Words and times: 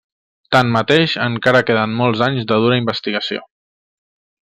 Tanmateix 0.55 1.13
encara 1.27 1.63
queden 1.69 1.95
molts 2.01 2.27
anys 2.31 2.51
de 2.53 2.61
dura 2.67 2.83
investigació. 2.87 3.49